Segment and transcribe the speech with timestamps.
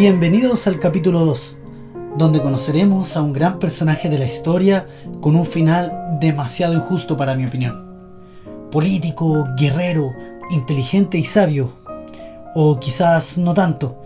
[0.00, 1.58] Bienvenidos al capítulo 2,
[2.16, 4.86] donde conoceremos a un gran personaje de la historia
[5.20, 7.98] con un final demasiado injusto para mi opinión.
[8.70, 10.12] Político, guerrero,
[10.50, 11.72] inteligente y sabio,
[12.54, 14.00] o quizás no tanto.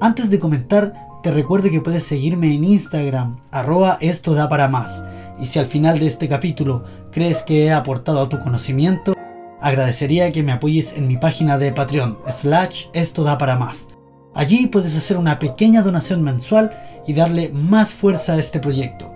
[0.00, 5.04] Antes de comentar, te recuerdo que puedes seguirme en Instagram, arroba esto da para más.
[5.38, 9.14] Y si al final de este capítulo crees que he aportado a tu conocimiento,
[9.60, 13.86] agradecería que me apoyes en mi página de Patreon, slash esto da para más
[14.34, 19.12] Allí puedes hacer una pequeña donación mensual y darle más fuerza a este proyecto.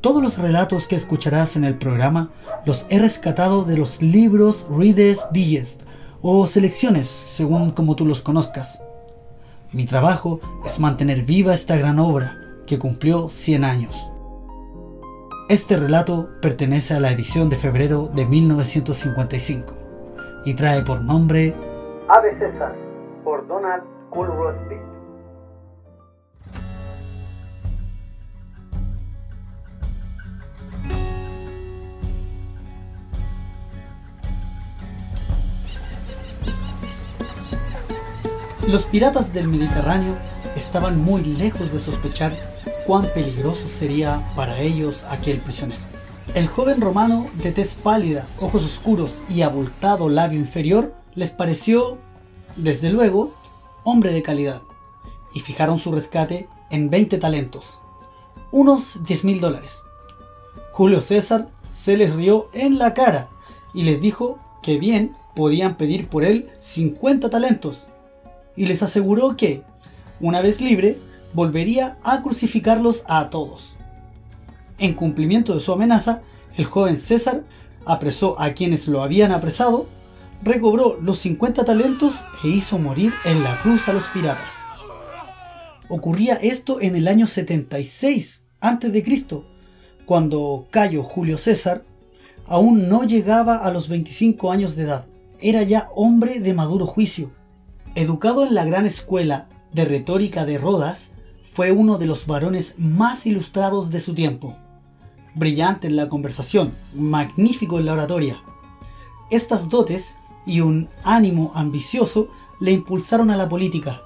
[0.00, 2.30] Todos los relatos que escucharás en el programa
[2.64, 5.82] los he rescatado de los libros Reader's Digest
[6.22, 8.80] o selecciones, según como tú los conozcas.
[9.72, 13.96] Mi trabajo es mantener viva esta gran obra que cumplió 100 años.
[15.48, 19.74] Este relato pertenece a la edición de febrero de 1955
[20.44, 21.54] y trae por nombre
[22.10, 22.74] Ave César,
[23.22, 24.78] por Donald Coolrosby.
[38.66, 40.14] Los piratas del Mediterráneo
[40.56, 42.32] estaban muy lejos de sospechar
[42.86, 45.82] cuán peligroso sería para ellos aquel prisionero.
[46.34, 51.98] El joven romano de tez pálida, ojos oscuros y abultado labio inferior les pareció,
[52.56, 53.34] desde luego,
[53.82, 54.62] hombre de calidad,
[55.34, 57.80] y fijaron su rescate en 20 talentos,
[58.52, 59.80] unos 10 mil dólares.
[60.70, 63.30] Julio César se les rió en la cara
[63.74, 67.88] y les dijo que bien podían pedir por él 50 talentos,
[68.54, 69.64] y les aseguró que,
[70.20, 71.00] una vez libre,
[71.34, 73.70] volvería a crucificarlos a todos.
[74.78, 76.22] En cumplimiento de su amenaza,
[76.56, 77.42] el joven César
[77.86, 79.88] apresó a quienes lo habían apresado
[80.42, 84.52] recobró los 50 talentos e hizo morir en la cruz a los piratas.
[85.88, 89.42] Ocurría esto en el año 76 a.C.,
[90.04, 91.84] cuando Cayo Julio César
[92.46, 95.06] aún no llegaba a los 25 años de edad.
[95.40, 97.30] Era ya hombre de maduro juicio.
[97.94, 101.10] Educado en la gran escuela de retórica de Rodas,
[101.52, 104.56] fue uno de los varones más ilustrados de su tiempo.
[105.34, 108.40] Brillante en la conversación, magnífico en la oratoria.
[109.30, 112.28] Estas dotes y un ánimo ambicioso
[112.58, 114.02] le impulsaron a la política.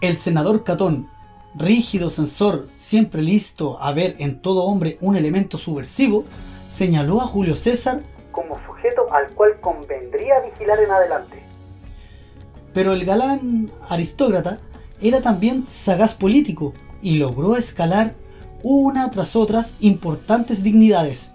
[0.00, 1.10] El senador Catón,
[1.54, 6.24] rígido censor, siempre listo a ver en todo hombre un elemento subversivo,
[6.70, 11.42] señaló a Julio César como sujeto al cual convendría vigilar en adelante.
[12.72, 14.58] Pero el galán aristócrata
[15.00, 18.14] era también sagaz político y logró escalar
[18.62, 21.32] una tras otras importantes dignidades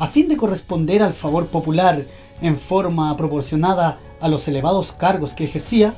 [0.00, 2.06] a fin de corresponder al favor popular
[2.40, 5.94] en forma proporcionada a los elevados cargos que ejercía,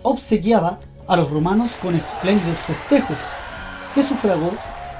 [0.00, 3.18] obsequiaba a los romanos con espléndidos festejos,
[3.94, 4.52] que sufragó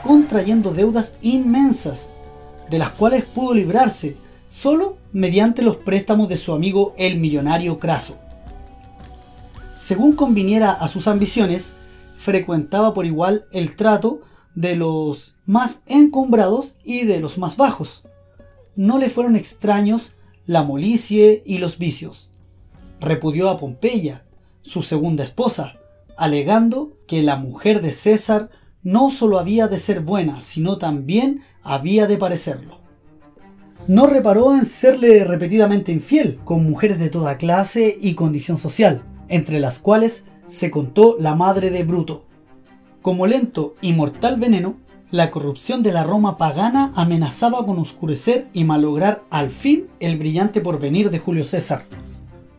[0.02, 2.10] contrayendo deudas inmensas,
[2.68, 4.18] de las cuales pudo librarse
[4.48, 8.18] solo mediante los préstamos de su amigo el millonario Craso.
[9.74, 11.72] Según conviniera a sus ambiciones,
[12.16, 14.20] frecuentaba por igual el trato
[14.54, 18.02] de los más encumbrados y de los más bajos,
[18.76, 20.14] no le fueron extraños
[20.46, 22.30] la molicie y los vicios.
[23.00, 24.24] Repudió a Pompeya,
[24.62, 25.74] su segunda esposa,
[26.16, 28.50] alegando que la mujer de César
[28.82, 32.80] no solo había de ser buena, sino también había de parecerlo.
[33.88, 39.58] No reparó en serle repetidamente infiel con mujeres de toda clase y condición social, entre
[39.58, 42.24] las cuales se contó la madre de Bruto.
[43.00, 44.76] Como lento y mortal veneno,
[45.12, 50.62] la corrupción de la Roma pagana amenazaba con oscurecer y malograr al fin el brillante
[50.62, 51.82] porvenir de Julio César.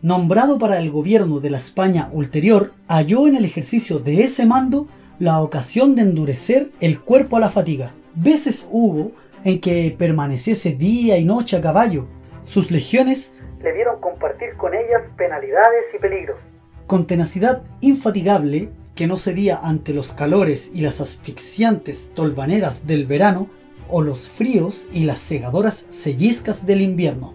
[0.04, 4.88] Nombrado para el gobierno de la España ulterior, halló en el ejercicio de ese mando
[5.18, 7.92] la ocasión de endurecer el cuerpo a la fatiga.
[8.14, 9.14] Veces hubo
[9.44, 12.06] en que permaneciese día y noche a caballo.
[12.46, 13.32] Sus legiones
[13.64, 16.38] le vieron compartir con ellas penalidades y peligros.
[16.86, 23.48] Con tenacidad infatigable, que no cedía ante los calores y las asfixiantes tolvaneras del verano
[23.90, 27.34] o los fríos y las cegadoras selliscas del invierno.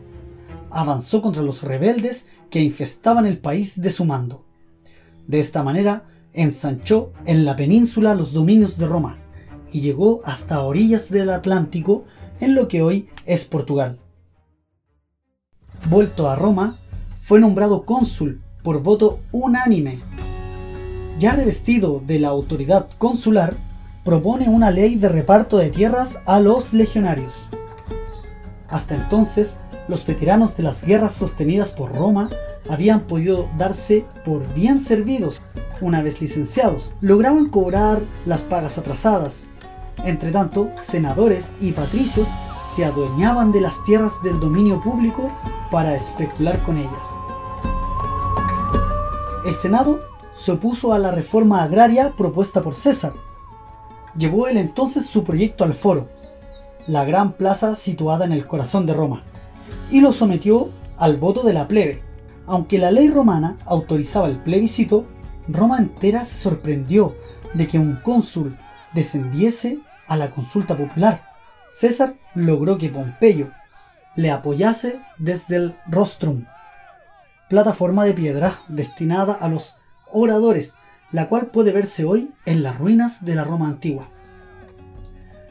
[0.70, 4.44] Avanzó contra los rebeldes que infestaban el país de su mando.
[5.26, 9.18] De esta manera ensanchó en la península los dominios de Roma
[9.72, 12.04] y llegó hasta orillas del Atlántico
[12.40, 13.98] en lo que hoy es Portugal.
[15.90, 16.78] Vuelto a Roma,
[17.20, 20.00] fue nombrado cónsul por voto unánime
[21.18, 23.54] ya revestido de la autoridad consular,
[24.04, 27.32] propone una ley de reparto de tierras a los legionarios.
[28.68, 29.56] Hasta entonces,
[29.88, 32.30] los veteranos de las guerras sostenidas por Roma
[32.68, 35.40] habían podido darse por bien servidos
[35.80, 36.92] una vez licenciados.
[37.00, 39.44] Lograban cobrar las pagas atrasadas.
[40.04, 42.28] Entre tanto, senadores y patricios
[42.76, 45.32] se adueñaban de las tierras del dominio público
[45.70, 46.92] para especular con ellas.
[49.44, 50.00] El Senado
[50.38, 53.12] se opuso a la reforma agraria propuesta por César.
[54.16, 56.08] Llevó él entonces su proyecto al foro,
[56.86, 59.22] la gran plaza situada en el corazón de Roma,
[59.90, 62.02] y lo sometió al voto de la plebe.
[62.46, 65.06] Aunque la ley romana autorizaba el plebiscito,
[65.48, 67.14] Roma entera se sorprendió
[67.54, 68.56] de que un cónsul
[68.94, 71.24] descendiese a la consulta popular.
[71.68, 73.50] César logró que Pompeyo
[74.16, 76.46] le apoyase desde el rostrum,
[77.48, 79.74] plataforma de piedra destinada a los
[80.12, 80.74] oradores,
[81.12, 84.08] la cual puede verse hoy en las ruinas de la Roma antigua.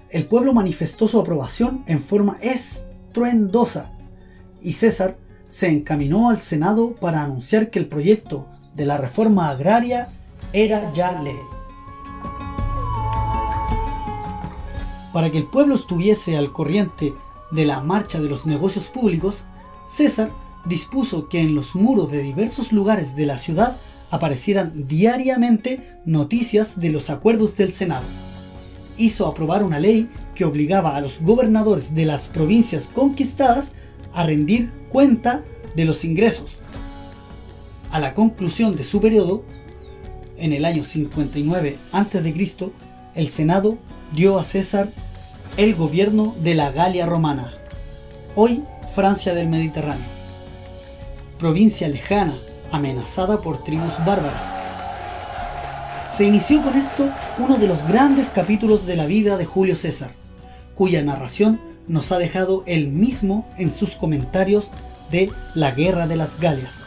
[0.09, 3.91] El pueblo manifestó su aprobación en forma estruendosa
[4.61, 5.17] y César
[5.47, 10.09] se encaminó al Senado para anunciar que el proyecto de la reforma agraria
[10.53, 11.35] era ya ley.
[15.11, 17.13] Para que el pueblo estuviese al corriente
[17.51, 19.45] de la marcha de los negocios públicos,
[19.85, 20.31] César
[20.65, 23.77] dispuso que en los muros de diversos lugares de la ciudad
[24.09, 28.05] aparecieran diariamente noticias de los acuerdos del Senado.
[28.97, 33.71] Hizo aprobar una ley que obligaba a los gobernadores de las provincias conquistadas
[34.13, 35.43] a rendir cuenta
[35.75, 36.51] de los ingresos.
[37.91, 39.43] A la conclusión de su periodo,
[40.37, 42.71] en el año 59 a.C.,
[43.15, 43.77] el Senado
[44.15, 44.91] dio a César
[45.57, 47.51] el gobierno de la Galia romana,
[48.35, 48.63] hoy
[48.93, 50.05] Francia del Mediterráneo,
[51.39, 52.37] provincia lejana
[52.71, 54.43] amenazada por tribus bárbaras.
[56.15, 60.11] Se inició con esto uno de los grandes capítulos de la vida de Julio César,
[60.75, 64.71] cuya narración nos ha dejado él mismo en sus comentarios
[65.11, 66.83] de La Guerra de las Galias,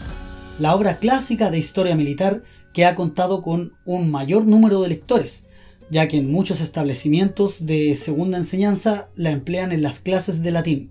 [0.59, 2.43] la obra clásica de historia militar
[2.75, 5.45] que ha contado con un mayor número de lectores,
[5.91, 10.91] ya que en muchos establecimientos de segunda enseñanza la emplean en las clases de latín.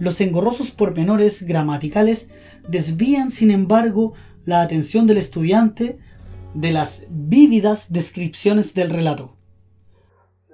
[0.00, 2.28] Los engorrosos pormenores gramaticales
[2.68, 4.14] desvían, sin embargo,
[4.44, 5.98] la atención del estudiante
[6.54, 9.36] de las vívidas descripciones del relato.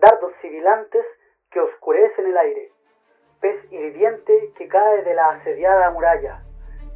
[0.00, 1.04] Dardos sibilantes
[1.50, 2.72] que oscurecen el aire,
[3.40, 6.42] pez hirviente que cae de la asediada muralla,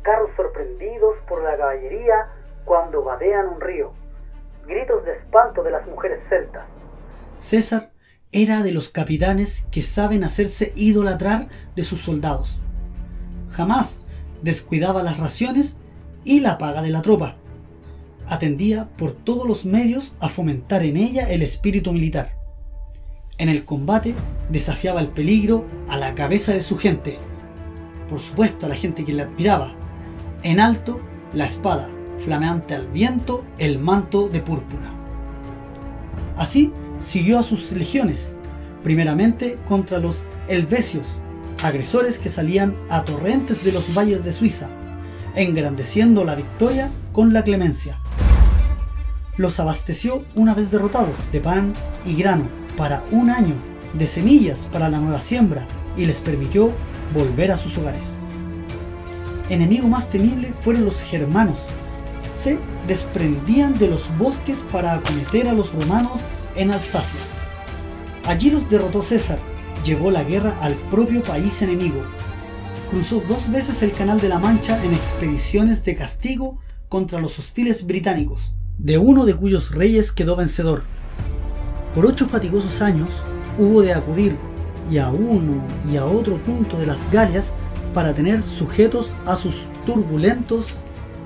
[0.02, 2.28] carros sorprendidos por la caballería
[2.66, 3.92] cuando vadean un río,
[4.66, 6.66] gritos de espanto de las mujeres celtas.
[7.36, 7.93] César
[8.34, 12.58] era de los capitanes que saben hacerse idolatrar de sus soldados.
[13.50, 14.00] Jamás
[14.42, 15.76] descuidaba las raciones
[16.24, 17.36] y la paga de la tropa.
[18.26, 22.36] Atendía por todos los medios a fomentar en ella el espíritu militar.
[23.38, 24.16] En el combate
[24.50, 27.18] desafiaba el peligro a la cabeza de su gente.
[28.08, 29.76] Por supuesto a la gente que le admiraba.
[30.42, 31.00] En alto,
[31.32, 31.88] la espada,
[32.18, 34.92] flameante al viento, el manto de púrpura.
[36.36, 36.72] Así
[37.04, 38.36] siguió a sus legiones,
[38.82, 41.20] primeramente contra los helvecios,
[41.62, 44.70] agresores que salían a torrentes de los valles de Suiza,
[45.34, 47.98] engrandeciendo la victoria con la clemencia.
[49.36, 53.54] Los abasteció una vez derrotados de pan y grano para un año,
[53.94, 56.72] de semillas para la nueva siembra y les permitió
[57.12, 58.04] volver a sus hogares.
[59.48, 61.66] Enemigo más temible fueron los germanos.
[62.34, 66.20] Se desprendían de los bosques para acometer a los romanos
[66.56, 67.20] en Alsacia.
[68.26, 69.38] Allí los derrotó César
[69.84, 72.02] llevó la guerra al propio país enemigo.
[72.90, 76.58] Cruzó dos veces el Canal de la Mancha en expediciones de castigo
[76.88, 80.84] contra los hostiles británicos, de uno de cuyos reyes quedó vencedor.
[81.94, 83.10] Por ocho fatigosos años
[83.58, 84.36] hubo de acudir
[84.90, 87.52] y a uno y a otro punto de las Galias
[87.92, 90.74] para tener sujetos a sus turbulentos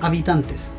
[0.00, 0.77] habitantes.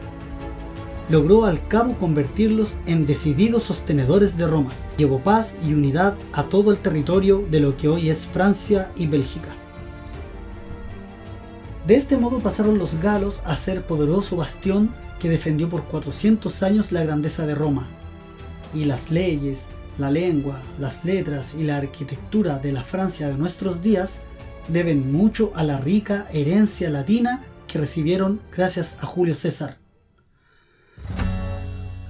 [1.10, 6.72] Logró al cabo convertirlos en decididos sostenedores de Roma llevó paz y unidad a todo
[6.72, 9.56] el territorio de lo que hoy es Francia y Bélgica.
[11.88, 16.92] De este modo pasaron los galos a ser poderoso bastión que defendió por 400 años
[16.92, 17.88] la grandeza de Roma.
[18.74, 23.82] Y las leyes, la lengua, las letras y la arquitectura de la Francia de nuestros
[23.82, 24.20] días
[24.68, 29.79] deben mucho a la rica herencia latina que recibieron gracias a Julio César.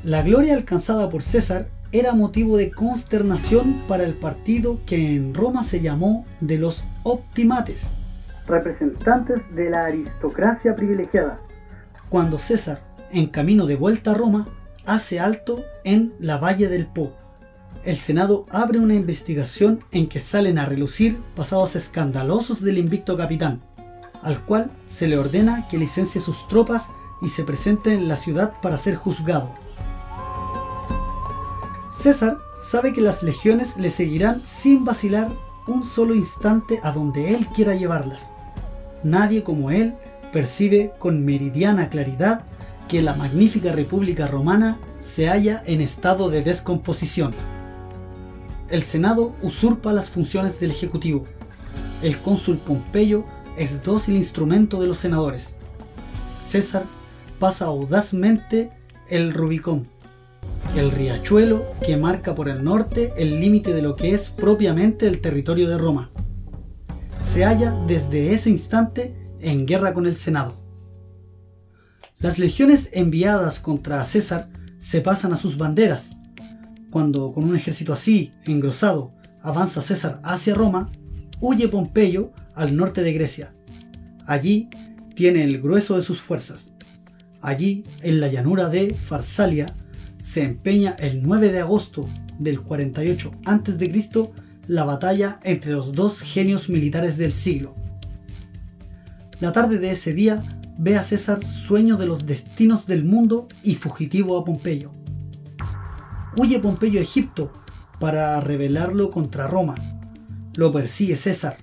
[0.03, 5.63] La gloria alcanzada por César era motivo de consternación para el partido que en Roma
[5.63, 7.89] se llamó de los optimates,
[8.47, 11.41] representantes de la aristocracia privilegiada.
[12.07, 14.47] Cuando César, en camino de vuelta a Roma,
[14.85, 17.11] hace alto en la Valle del Po,
[17.83, 23.61] el Senado abre una investigación en que salen a relucir pasados escandalosos del invicto capitán.
[24.21, 26.87] al cual se le ordena que licencie sus tropas
[27.21, 29.53] y se presente en la ciudad para ser juzgado.
[32.01, 35.29] César sabe que las legiones le seguirán sin vacilar
[35.67, 38.31] un solo instante a donde él quiera llevarlas.
[39.03, 39.95] Nadie como él
[40.31, 42.45] percibe con meridiana claridad
[42.87, 47.35] que la magnífica República Romana se halla en estado de descomposición.
[48.69, 51.25] El Senado usurpa las funciones del Ejecutivo.
[52.01, 53.25] El cónsul Pompeyo
[53.57, 55.55] es dócil instrumento de los senadores.
[56.47, 56.85] César
[57.39, 58.71] pasa audazmente
[59.09, 59.87] el Rubicón,
[60.79, 65.19] el riachuelo que marca por el norte el límite de lo que es propiamente el
[65.19, 66.11] territorio de Roma.
[67.33, 70.55] Se halla desde ese instante en guerra con el Senado.
[72.17, 76.11] Las legiones enviadas contra César se pasan a sus banderas.
[76.91, 80.91] Cuando con un ejército así, engrosado, avanza César hacia Roma,
[81.41, 83.53] huye Pompeyo al norte de Grecia.
[84.25, 84.69] Allí
[85.13, 86.71] tiene el grueso de sus fuerzas.
[87.41, 89.75] Allí, en la llanura de Farsalia,
[90.29, 92.07] se empeña el 9 de agosto
[92.37, 94.31] del 48 a.C.
[94.67, 97.73] la batalla entre los dos genios militares del siglo.
[99.39, 100.43] La tarde de ese día
[100.77, 104.91] ve a César sueño de los destinos del mundo y fugitivo a Pompeyo.
[106.37, 107.51] Huye Pompeyo a Egipto
[107.99, 109.73] para rebelarlo contra Roma.
[110.55, 111.57] Lo persigue César.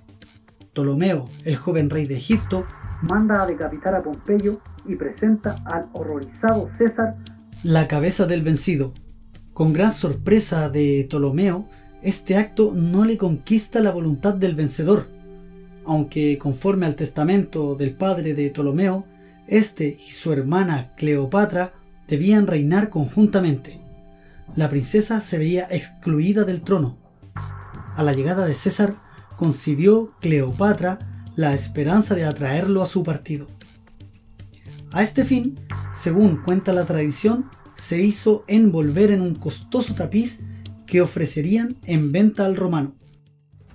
[0.72, 2.66] Ptolomeo, el joven rey de Egipto,
[3.02, 7.14] manda a decapitar a Pompeyo y presenta al horrorizado César
[7.66, 8.94] la cabeza del vencido.
[9.52, 11.68] Con gran sorpresa de Ptolomeo,
[12.00, 15.08] este acto no le conquista la voluntad del vencedor,
[15.84, 19.04] aunque conforme al testamento del padre de Ptolomeo,
[19.48, 21.74] este y su hermana Cleopatra
[22.06, 23.80] debían reinar conjuntamente.
[24.54, 26.96] La princesa se veía excluida del trono.
[27.96, 28.94] A la llegada de César,
[29.36, 31.00] concibió Cleopatra
[31.34, 33.55] la esperanza de atraerlo a su partido.
[34.92, 35.58] A este fin,
[35.94, 40.40] según cuenta la tradición, se hizo envolver en un costoso tapiz
[40.86, 42.94] que ofrecerían en venta al romano.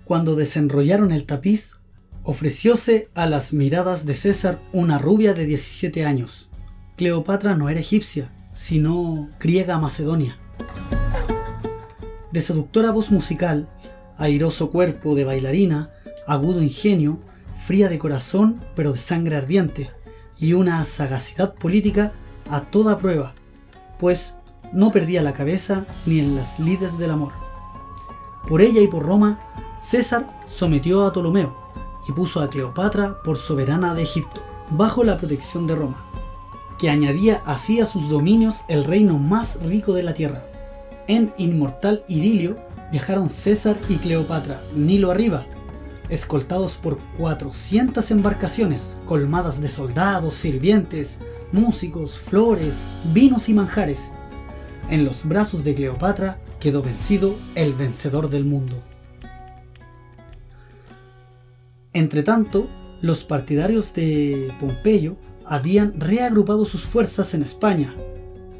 [0.05, 1.75] Cuando desenrollaron el tapiz,
[2.23, 6.49] ofrecióse a las miradas de César una rubia de 17 años.
[6.97, 10.37] Cleopatra no era egipcia, sino griega macedonia.
[12.31, 13.69] De seductora voz musical,
[14.17, 15.89] airoso cuerpo de bailarina,
[16.27, 17.19] agudo ingenio,
[17.65, 19.91] fría de corazón pero de sangre ardiente,
[20.41, 22.13] y una sagacidad política
[22.49, 23.33] a toda prueba,
[23.99, 24.33] pues
[24.73, 27.31] no perdía la cabeza ni en las lides del amor.
[28.47, 29.39] Por ella y por Roma,
[29.79, 31.55] César sometió a Ptolomeo
[32.09, 36.03] y puso a Cleopatra por soberana de Egipto, bajo la protección de Roma,
[36.79, 40.43] que añadía así a sus dominios el reino más rico de la tierra.
[41.07, 42.57] En inmortal idilio
[42.91, 45.45] viajaron César y Cleopatra, Nilo arriba,
[46.11, 51.17] escoltados por 400 embarcaciones colmadas de soldados, sirvientes,
[51.51, 52.73] músicos, flores,
[53.13, 54.11] vinos y manjares.
[54.89, 58.75] En los brazos de Cleopatra quedó vencido el vencedor del mundo.
[61.93, 62.67] Entretanto,
[63.01, 65.15] los partidarios de Pompeyo
[65.45, 67.95] habían reagrupado sus fuerzas en España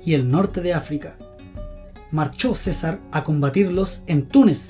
[0.05, 1.15] y el norte de África.
[2.11, 4.69] Marchó César a combatirlos en Túnez,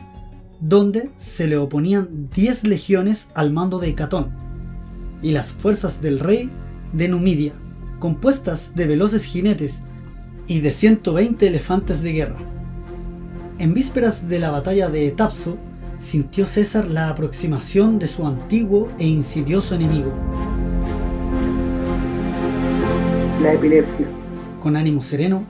[0.61, 4.31] donde se le oponían 10 legiones al mando de Catón
[5.21, 6.49] y las fuerzas del rey
[6.93, 7.53] de Numidia,
[7.99, 9.81] compuestas de veloces jinetes
[10.47, 12.39] y de 120 elefantes de guerra.
[13.57, 15.57] En vísperas de la batalla de Etapso,
[15.99, 20.11] sintió César la aproximación de su antiguo e insidioso enemigo.
[23.41, 24.07] La epilepsia.
[24.59, 25.43] Con ánimo sereno,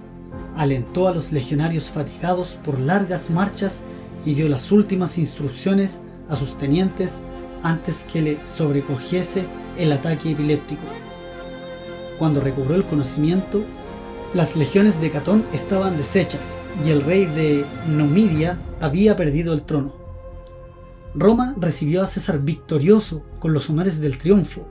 [0.56, 3.82] alentó a los legionarios fatigados por largas marchas
[4.25, 7.22] y dio las últimas instrucciones a sus tenientes
[7.63, 9.46] antes que le sobrecogiese
[9.78, 10.84] el ataque epiléptico.
[12.18, 13.63] Cuando recobró el conocimiento,
[14.34, 16.48] las legiones de Catón estaban deshechas
[16.86, 19.94] y el rey de Numidia había perdido el trono.
[21.13, 24.68] Roma recibió a César victorioso con los honores del triunfo.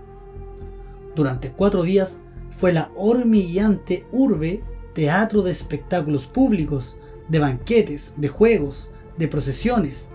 [1.14, 2.16] Durante cuatro días
[2.56, 4.62] fue la hormigueante urbe
[4.94, 6.96] teatro de espectáculos públicos,
[7.28, 8.90] de banquetes, de juegos,
[9.20, 10.06] de procesiones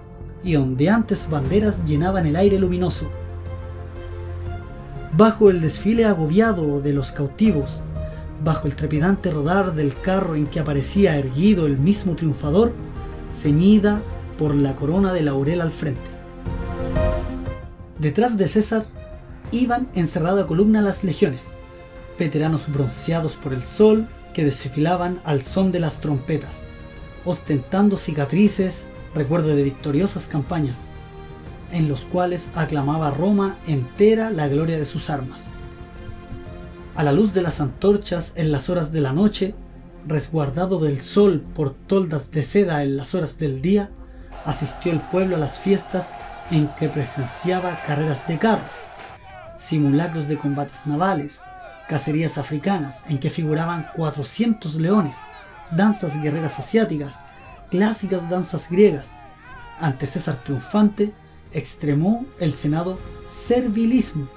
[0.44, 3.10] y ondeantes banderas llenaban el aire luminoso.
[5.16, 7.82] Bajo el desfile agobiado de los cautivos,
[8.44, 12.74] bajo el trepidante rodar del carro en que aparecía erguido el mismo triunfador,
[13.40, 14.02] ceñida
[14.38, 16.10] por la corona de laurel al frente.
[18.00, 18.86] Detrás de César
[19.52, 21.44] iban en cerrada columna las legiones,
[22.20, 26.66] veteranos bronceados por el sol que desfilaban al son de las trompetas
[27.26, 30.90] ostentando cicatrices, recuerdo de victoriosas campañas.
[31.72, 35.42] en los cuales aclamaba Roma entera la gloria de sus armas.
[36.96, 39.56] A la luz de las antorchas en las horas de la noche,
[40.08, 43.90] resguardado del sol por toldas de seda en las horas del día,
[44.46, 46.08] asistió el pueblo a las fiestas
[46.52, 48.70] en que presenciaba carreras de carros,
[49.58, 51.40] simulacros de combates navales,
[51.90, 55.16] cacerías africanas en que figuraban 400 leones,
[55.72, 57.16] danzas guerreras asiáticas,
[57.70, 59.08] clásicas danzas griegas.
[59.80, 61.12] Ante César triunfante,
[61.52, 64.28] extremó el Senado servilismo.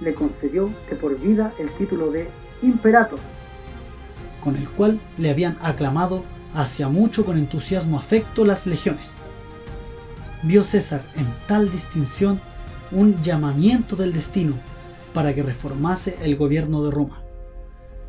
[0.00, 2.28] Le concedió de por vida el título de
[2.62, 3.18] imperator,
[4.42, 6.24] con el cual le habían aclamado
[6.54, 9.10] hacia mucho con entusiasmo afecto las legiones.
[10.42, 12.40] Vio César en tal distinción
[12.92, 14.54] un llamamiento del destino
[15.12, 17.22] para que reformase el gobierno de Roma,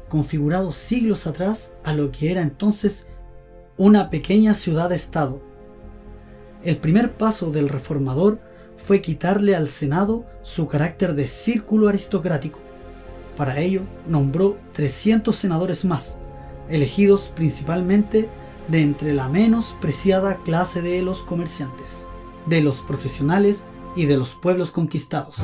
[0.10, 3.08] configurado siglos atrás a lo que era entonces
[3.78, 5.40] una pequeña ciudad-estado.
[6.64, 8.40] El primer paso del reformador
[8.76, 12.60] fue quitarle al Senado su carácter de círculo aristocrático.
[13.36, 16.18] Para ello nombró 300 senadores más,
[16.70, 18.30] elegidos principalmente
[18.68, 22.08] de entre la menos preciada clase de los comerciantes,
[22.48, 23.62] de los profesionales
[23.96, 25.36] y de los pueblos conquistados.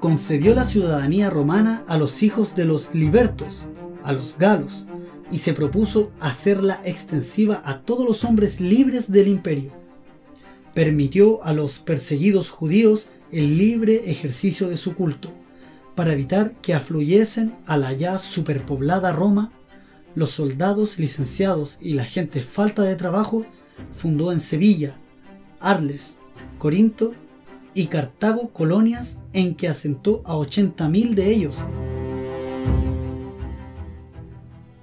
[0.00, 3.66] Concedió la ciudadanía romana a los hijos de los libertos,
[4.02, 4.86] a los galos,
[5.30, 9.72] y se propuso hacerla extensiva a todos los hombres libres del imperio.
[10.74, 15.30] Permitió a los perseguidos judíos el libre ejercicio de su culto,
[15.94, 19.52] para evitar que afluyesen a la ya superpoblada Roma,
[20.14, 23.44] los soldados licenciados y la gente falta de trabajo
[23.92, 24.96] fundó en Sevilla,
[25.60, 26.16] Arles,
[26.58, 27.14] Corinto
[27.74, 31.54] y Cartago colonias en que asentó a 80.000 de ellos.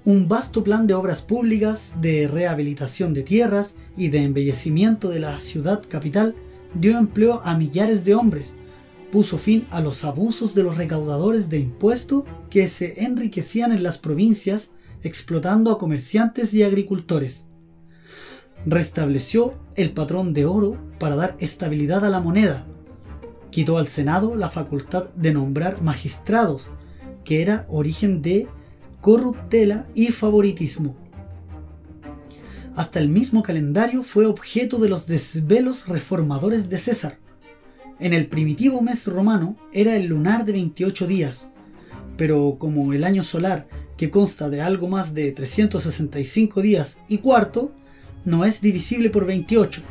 [0.03, 5.39] Un vasto plan de obras públicas, de rehabilitación de tierras y de embellecimiento de la
[5.39, 6.35] ciudad capital
[6.73, 8.53] dio empleo a millares de hombres,
[9.11, 13.97] puso fin a los abusos de los recaudadores de impuestos que se enriquecían en las
[13.97, 14.69] provincias
[15.03, 17.45] explotando a comerciantes y agricultores
[18.65, 22.65] restableció el patrón de oro para dar estabilidad a la moneda.
[23.49, 26.69] Quitó al Senado la facultad de nombrar magistrados,
[27.23, 28.47] que era origen de
[29.01, 30.95] corruptela y favoritismo.
[32.75, 37.19] Hasta el mismo calendario fue objeto de los desvelos reformadores de César.
[37.99, 41.49] En el primitivo mes romano era el lunar de 28 días,
[42.15, 47.71] pero como el año solar, que consta de algo más de 365 días y cuarto,
[48.23, 49.81] no es divisible por 28.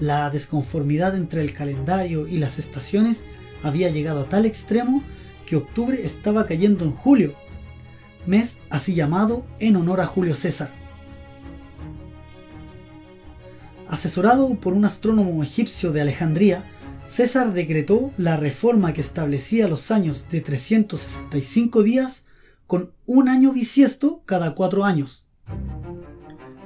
[0.00, 3.22] La desconformidad entre el calendario y las estaciones
[3.62, 5.02] había llegado a tal extremo
[5.46, 7.34] que octubre estaba cayendo en julio,
[8.26, 10.72] mes así llamado en honor a Julio César.
[13.88, 16.64] Asesorado por un astrónomo egipcio de Alejandría,
[17.06, 22.24] César decretó la reforma que establecía los años de 365 días
[22.68, 25.24] con un año bisiesto cada cuatro años.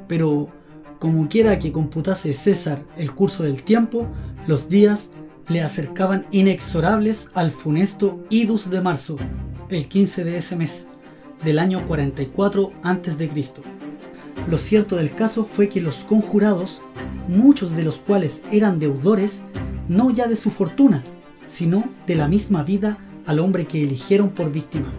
[0.06, 0.52] Pero
[0.98, 4.06] como quiera que computase César el curso del tiempo,
[4.46, 5.08] los días
[5.48, 9.16] le acercaban inexorables al funesto Idus de marzo,
[9.70, 10.86] el 15 de ese mes,
[11.42, 13.30] del año 44 a.C.
[14.48, 16.82] Lo cierto del caso fue que los conjurados,
[17.28, 19.42] muchos de los cuales eran deudores,
[19.88, 21.04] no ya de su fortuna,
[21.46, 24.92] sino de la misma vida al hombre que eligieron por víctima,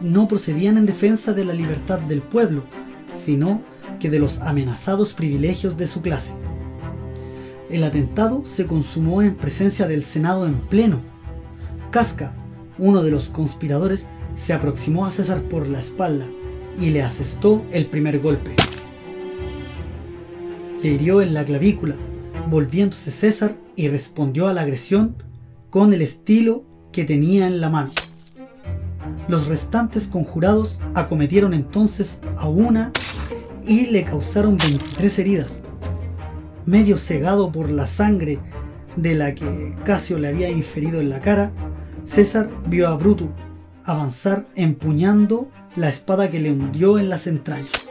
[0.00, 2.64] no procedían en defensa de la libertad del pueblo,
[3.14, 3.62] sino
[4.00, 6.32] que de los amenazados privilegios de su clase.
[7.70, 11.00] El atentado se consumó en presencia del Senado en pleno.
[11.90, 12.34] Casca,
[12.78, 16.26] uno de los conspiradores, se aproximó a César por la espalda
[16.80, 18.54] y le asestó el primer golpe.
[20.82, 21.96] Le hirió en la clavícula,
[22.50, 25.16] volviéndose César y respondió a la agresión
[25.70, 27.90] con el estilo que tenía en la mano.
[29.28, 32.92] Los restantes conjurados acometieron entonces a una
[33.66, 35.60] y le causaron 23 heridas.
[36.66, 38.38] Medio cegado por la sangre
[38.96, 41.52] de la que Casio le había inferido en la cara,
[42.04, 43.32] César vio a Bruto
[43.84, 47.88] avanzar empuñando la espada que le hundió en las entrañas.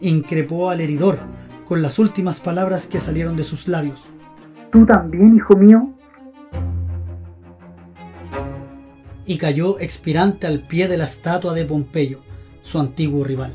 [0.00, 1.18] Increpó al heridor
[1.64, 4.04] con las últimas palabras que salieron de sus labios.
[4.70, 5.92] ¿Tú también, hijo mío?
[9.24, 12.20] Y cayó expirante al pie de la estatua de Pompeyo,
[12.62, 13.54] su antiguo rival.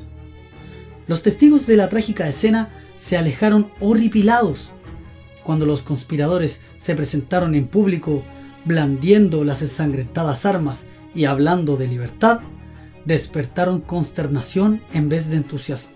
[1.07, 4.71] Los testigos de la trágica escena se alejaron horripilados.
[5.43, 8.23] Cuando los conspiradores se presentaron en público
[8.65, 12.41] blandiendo las ensangrentadas armas y hablando de libertad,
[13.05, 15.95] despertaron consternación en vez de entusiasmo.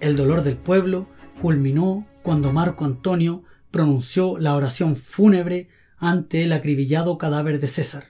[0.00, 1.06] El dolor del pueblo
[1.40, 5.68] culminó cuando Marco Antonio pronunció la oración fúnebre
[5.98, 8.04] ante el acribillado cadáver de César.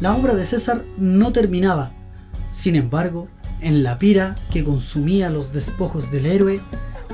[0.00, 1.92] La obra de César no terminaba.
[2.52, 3.28] Sin embargo,
[3.60, 6.60] en la pira que consumía los despojos del héroe,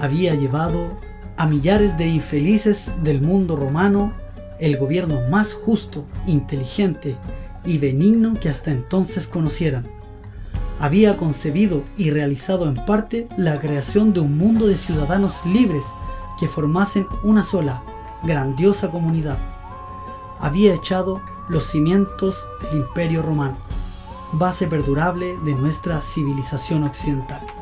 [0.00, 0.98] había llevado
[1.40, 4.12] a millares de infelices del mundo romano
[4.58, 7.16] el gobierno más justo, inteligente
[7.64, 9.86] y benigno que hasta entonces conocieran.
[10.78, 15.84] Había concebido y realizado en parte la creación de un mundo de ciudadanos libres
[16.38, 17.82] que formasen una sola,
[18.22, 19.38] grandiosa comunidad.
[20.40, 23.56] Había echado los cimientos del imperio romano,
[24.34, 27.59] base perdurable de nuestra civilización occidental.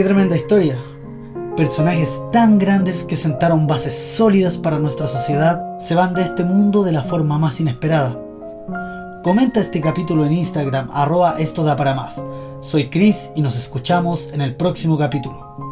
[0.00, 0.82] Qué tremenda historia.
[1.58, 6.84] Personajes tan grandes que sentaron bases sólidas para nuestra sociedad se van de este mundo
[6.84, 8.18] de la forma más inesperada.
[9.22, 12.22] Comenta este capítulo en Instagram, arroba esto da para más.
[12.62, 15.69] Soy Chris y nos escuchamos en el próximo capítulo.